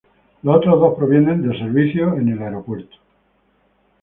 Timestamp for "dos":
0.79-0.95